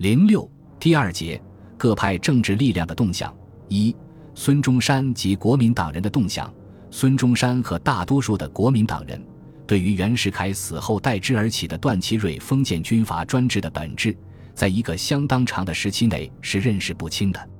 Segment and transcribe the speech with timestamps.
[0.00, 1.38] 零六第二节
[1.76, 3.36] 各派政治力量的动向
[3.68, 3.94] 一
[4.34, 6.50] 孙中山及国民党人的动向。
[6.90, 9.22] 孙中山和大多数的国民党人，
[9.66, 14.16] 对于袁世凯死后代之而起的段祺瑞封建军阀专制的本质，
[14.54, 17.50] 在一个相当长的时期内是认识不清的。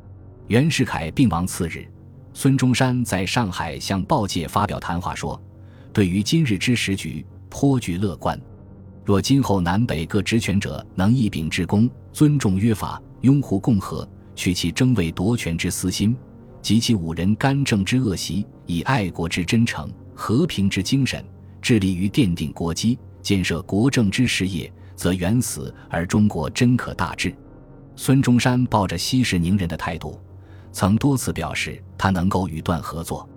[0.47, 1.87] 袁世凯病亡次日，
[2.33, 5.39] 孙中山在上海向报界发表谈话说
[5.93, 8.41] ：“对于今日之时局，颇具乐观。
[9.11, 16.17] 若今后南北各执权者能一秉至公，尊重约法，拥护共和，去其争位夺权之私心，
[16.63, 21.25] 及其五人干政之恶习，以爱国之真诚、和平之精神，
[21.61, 27.35] 致力于奠定国基、建设国政之事业，则远死而中国真可大治。”
[27.97, 30.21] 孙中山抱着息事宁人的态度。
[30.71, 33.29] 曾多次表示他能够与段合作。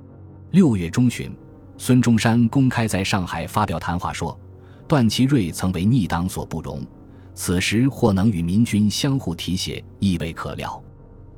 [0.51, 1.35] 六月中旬，
[1.79, 4.39] 孙中山公开在上海发表谈话说
[4.87, 6.85] ：“段祺瑞曾为逆党所不容，
[7.33, 10.81] 此时或能与民军相互提携，亦未可料。”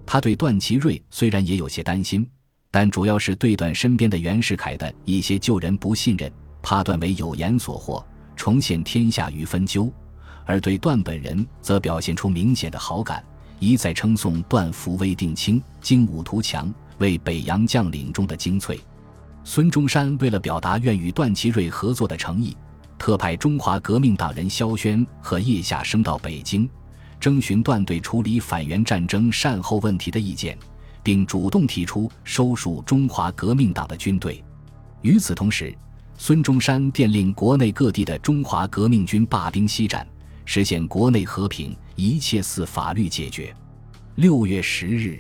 [0.06, 2.28] 他对段祺瑞虽然也有些担心，
[2.70, 8.04] 但主要是对段身边的袁世凯的一些旧人不信任，怕段为有言所惑，
[8.36, 9.92] 重现天下于分纠；
[10.46, 13.24] 而对段本人则表现出明显的好感。
[13.58, 18.80] 一再称颂段福威定清、精武图强，为北洋将领中的精粹。
[19.46, 22.56] 孙中山为了表达愿与段祺瑞合作的诚意，
[22.98, 26.70] 特派中华革命党人萧轩和叶夏升到北京，
[27.20, 30.58] 征询段对处理反袁战争善后问题的意见，
[31.04, 34.44] 并主动提出收束中华革命党的军队。
[35.02, 35.76] 与此同时，
[36.18, 40.08] 孙中山电令国内各地的中华革命军罢兵息战。
[40.48, 43.52] 实现国内和平，一切似法律解决。
[44.14, 45.20] 六月十日，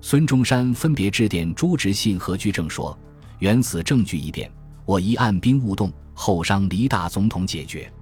[0.00, 2.98] 孙中山分别致电朱执信和居正说
[3.38, 4.50] ：“原此证据一变，
[4.88, 7.92] 我一按兵勿动，后商黎大总统解决。”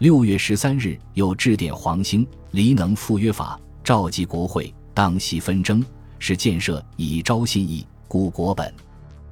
[0.00, 5.82] 六月十三日，又致电黄兴：“黎能赴约法，召集国会，当息纷争，
[6.18, 8.70] 是建设以昭信义，固国本。”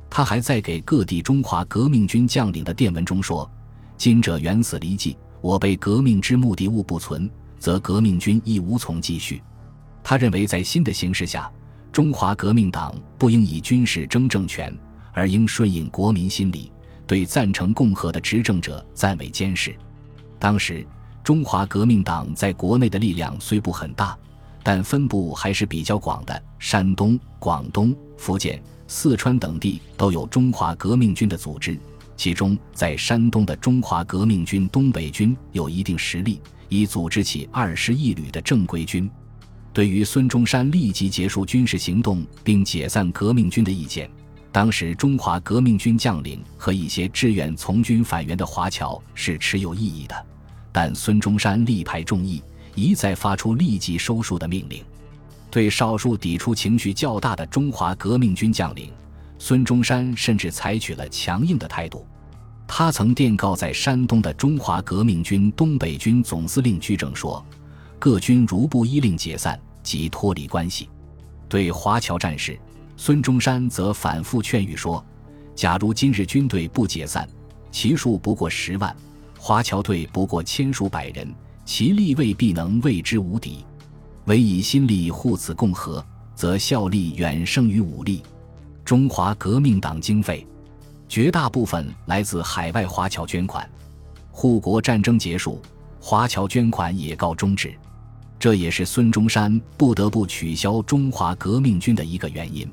[0.09, 3.51] 他还在给各地中华革命军将领的电文中说
[3.99, 9.43] ：“今者原死离迹。”我被革命之目的物不存，则革命军亦无从继续。
[10.03, 11.53] 他认为，在新的形势下，
[11.93, 14.75] 中华革命党不应以军事争政权，
[15.13, 16.73] 而应顺应国民心理，
[17.07, 19.75] 对赞成共和的执政者赞为监视。
[20.39, 20.87] 当时，
[21.23, 24.17] 中华革命党在国内的力量虽不很大，
[24.63, 26.43] 但分布还是比较广的。
[26.59, 31.79] 山东、广东、福建、四川等地都有中华革命军的组织。
[32.17, 39.11] 其中，在山东的中华革命军东北军有一定实力，已组织起二十一旅的正规军。
[39.73, 44.09] 对于孙中山立即结束军事行动并解散革命军的意见，
[44.55, 50.15] 当时中华革命军将领和一些志愿从军反袁的华侨是持有异议的。
[50.71, 52.41] 但孙中山力排众议，
[52.77, 54.85] 一再发出立即收束的命令。
[55.51, 58.93] 对少数抵触情绪较大的中华革命军将领。
[59.41, 62.07] 孙中山甚至采取了强硬的态度，
[62.65, 67.45] 他曾电告在山东的中华革命军东北军总司令居正说
[67.99, 70.89] ：“各军如不依令解散，即脱离关系。”
[71.51, 72.57] 对华侨战士，
[72.97, 75.05] 孙中山则反复劝谕说
[75.55, 77.29] ：“假如今日军队不解散，
[77.71, 78.95] 其数不过十万，
[79.39, 81.35] 华侨队不过千数百人，
[81.65, 83.65] 其力未必能为之无敌。
[84.27, 88.23] 唯以心力护此共和，则效力远胜于武力。”
[88.85, 90.47] 中华革命党经费，
[91.09, 93.69] 绝大部分来自海外华侨捐款。
[94.31, 95.61] 护国战争结束，
[96.01, 97.75] 华侨捐款也告终止，
[98.39, 102.71] 这也是孙中山不得不取消中华革命军的一个原因。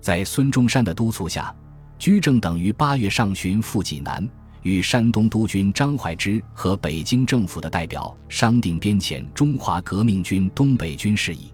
[0.00, 1.54] 在孙中山的督促下，
[1.98, 4.28] 居正等于八月上旬赴济南，
[4.62, 11.52] 与山东督军张怀之和北京政府的代表商定编遣中华革命军东北军事宜。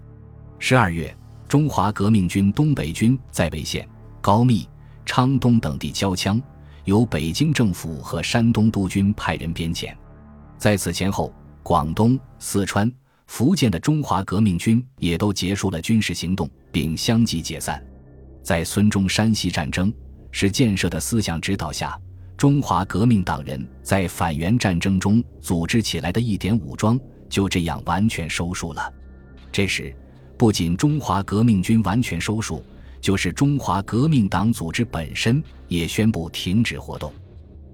[0.59, 1.17] 十二月。
[1.49, 3.89] 中华革命军东北军在魏县、
[4.21, 4.69] 高密、
[5.05, 6.43] 昌东等地交枪，
[6.87, 9.95] 由北京政府和山东督军派人编遣。
[10.59, 12.93] 在此前后，广东、四川、
[13.29, 17.81] 福建的中华革命军也都结束了军事行动，并相继解散。
[18.47, 19.93] 在孙中山西战争
[20.31, 22.01] 是建设的思想指导下，
[22.37, 26.97] 中华革命党人在反袁战争中组织起来的一点武装
[27.29, 28.95] 就这样完全收束了。
[29.51, 29.93] 这时。
[30.39, 32.63] 不仅中华革命军完全收束，
[33.01, 37.11] 就是中华革命党组织本身也宣布停止活动。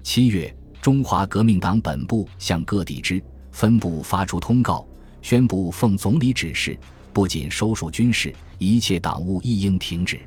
[0.02, 3.20] 七月，中华革命党本部向各地支
[3.50, 4.86] 分部发出通告，
[5.22, 6.78] 宣布奉总理指示，
[7.12, 10.20] 不仅收束军事，一切党务亦应停止。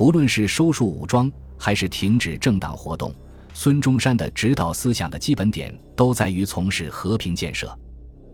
[0.00, 3.14] 不论是收束武装，还是停止政党活动，
[3.52, 7.78] 孙中山的指导思想的基本点都在于从事和平建设。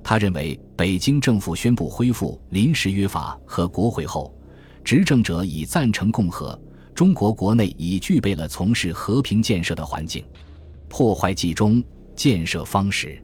[0.01, 4.33] 他认为，北京政府宣布恢复临时约法和国会后，
[4.85, 6.57] 执政者已赞成共和，
[6.95, 10.25] 中国国内已具备了从事和平建设的环境。
[10.89, 11.83] 破坏集中
[12.15, 13.21] 建设方式，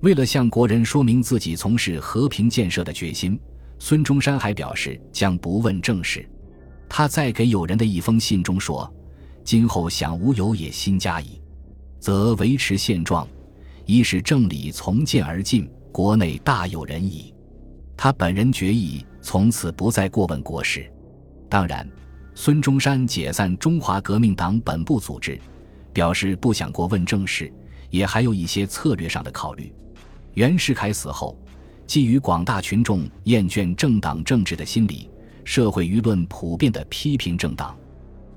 [0.00, 3.38] 为了向国人说明自己从事和平建设的决心，
[3.78, 6.26] 孙中山还表示将不问政事。
[6.96, 8.88] 他在给友人的一封信中说
[9.42, 11.42] ：“今后想无有也新加矣，
[11.98, 13.26] 则维持现状，
[13.84, 17.34] 一是正理从渐而进。”国内大有人矣，
[17.96, 20.88] 他本人决议从此不再过问国事。
[21.48, 21.84] 当然，
[22.32, 25.36] 孙中山解散中华革命党本部组织，
[25.92, 27.52] 表示不想过问政事，
[27.90, 29.74] 也还有一些策略上的考虑。
[30.34, 31.36] 袁世凯死后，
[31.88, 35.10] 基于广大群众厌倦政党政治的心理，
[35.44, 37.76] 社会舆论普遍的批评政党，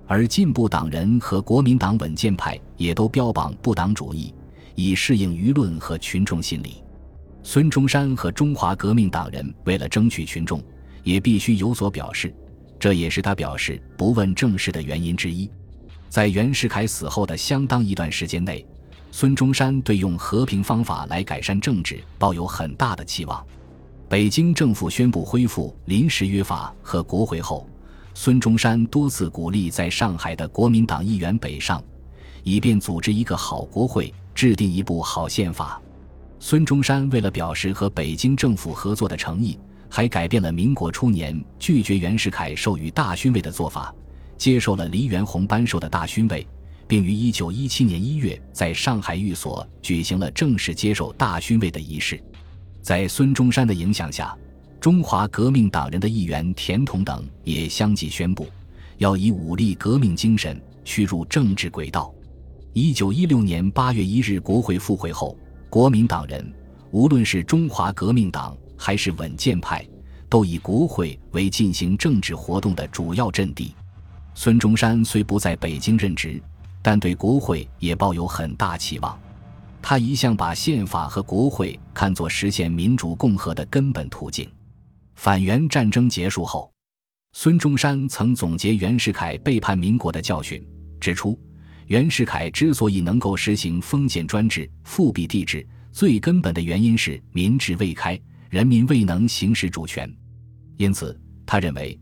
[0.05, 4.33] 而进步党人和国民党稳健派也都标榜不党主义，
[4.75, 6.83] 以适应舆论和群众心理。
[7.43, 10.61] 孙中山和中华革命党人为了争取群众，
[11.03, 12.33] 也必须有所表示，
[12.77, 15.49] 这也是他表示不问政事的原因之一。
[16.09, 18.65] 在袁世凯死后的相当一段时间内，
[19.11, 23.45] 孙中山对用和平方法来改善政治抱有很大的期望。
[24.09, 27.67] 北京政府宣布恢复临时约法和国会后，
[28.13, 31.83] 孙中山多次鼓励在上海的国民党议员北上，
[32.41, 35.81] 以便组织一个好国会，制定一部好宪法。
[36.39, 39.59] 孙中山为了表示和北京政府合作的诚意，
[39.89, 43.93] 还改变了民国初年拒绝袁世凯授予大勋位的做法，
[44.37, 46.47] 接受了黎元洪颁授的大勋位，
[46.87, 52.23] 并于1917年1月在上海寓所举行了正式接受大勋位的仪式。
[52.87, 54.33] 在孙中山的影响下，
[54.79, 58.47] 中华革命党人的议员田同等也相继宣布，
[58.97, 62.09] 要以武力革命精神驱入政治轨道。
[62.75, 65.37] 1916年8月1日国会复会后。
[65.69, 66.49] 国民党人，
[66.91, 69.85] 无论是中华革命党还是稳健派，
[70.29, 73.75] 都以国会为进行政治活动的主要阵地。
[74.33, 76.41] 孙中山虽不在北京任职，
[76.81, 79.19] 但对国会也抱有很大期望。
[79.89, 84.45] 他一向把宪法和国会看作实现民主共和的根本途径。
[85.15, 86.69] 反袁战争结束后，
[87.31, 90.61] 孙中山曾总结袁世凯背叛民国的教训，
[90.99, 91.39] 指出。
[91.85, 98.19] 袁世凯之所以能够实行封建专制、复辟帝制，最根本的原因是民智未开，
[98.49, 100.13] 人民未能行使主权。
[100.75, 101.97] 因此，他认为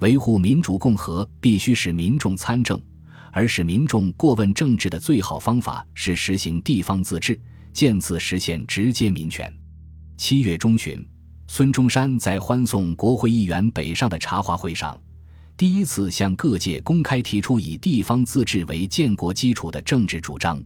[0.00, 2.82] 维护民主共和必须使民众参政，
[3.32, 7.40] 而使民众过问政治的最好方法是实行地方自治，
[7.72, 9.52] 渐次实现直接民权。
[10.16, 11.06] 七月中旬，
[11.46, 14.98] 孙中山在欢送国会议员北上的茶话会上。
[15.56, 20.62] 第一次向各界公开提出以地方自治为建国基础的政治主张。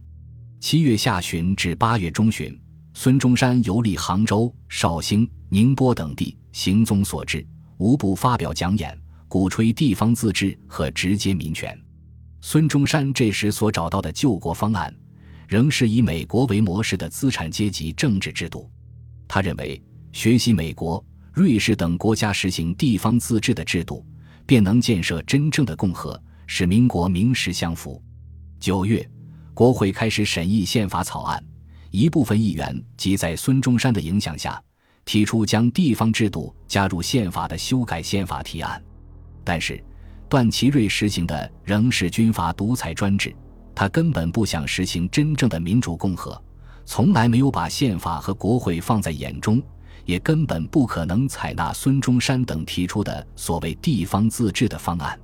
[0.59, 2.57] 七月下旬至八月中旬，
[2.93, 7.45] 孙中山游历杭州、绍兴、宁波等地，行踪所至，
[7.77, 11.77] 无不发表讲演，鼓吹地方自治和直接民权。
[12.45, 14.93] 孙中山这时所找到的救国方案，
[15.47, 18.69] 仍是以美国为模式的资产阶级政治制度。
[19.29, 19.81] 他认为，
[20.11, 24.05] 学习美国、瑞士等国家实行地方自治的制度。
[24.45, 28.03] 便能建设真正的共和，使民国名实相符。
[28.59, 29.09] 九月，
[29.53, 31.41] 国会开始审议宪法草案，
[31.91, 34.61] 一部分议员即在孙中山的影响下，
[35.05, 38.83] 提出将地方制度加入宪法的修改宪法提案。
[39.45, 39.81] 但是，
[40.33, 43.31] 段祺瑞实行的仍是军阀独裁专制，
[43.75, 46.41] 他根本不想实行真正的民主共和，
[46.85, 49.61] 从来没有把宪法和国会放在眼中。
[50.05, 55.17] 也根本不可能采纳孙中山等提出的所谓地方自治的方案。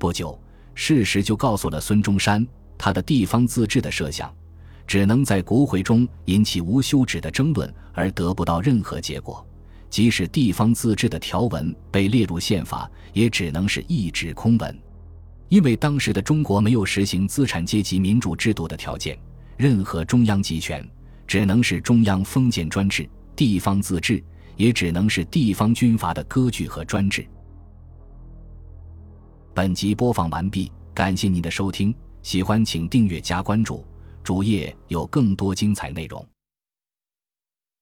[0.00, 0.36] 不久，
[0.74, 2.44] 事实就告诉了孙中山，
[2.76, 4.34] 他的地方自治的设想，
[4.84, 9.46] 只能在国会中引起无休止的争论，而得不到任何结果。
[9.90, 14.78] 即使地方自治的条文被列入宪法，也只能是一纸空文，
[15.48, 19.18] 因为当时的中国没有实行资产阶级民主制度的条件，
[19.56, 20.88] 任何中央集权
[21.26, 23.08] 只能是中央封建专制。
[23.34, 24.22] 地方自治
[24.56, 27.26] 也只能是地方军阀的割据和专制。
[29.54, 33.84] 本集播放完毕，感谢您的收听，喜欢请订阅加关注，
[34.22, 36.24] 主页有更多精彩内容。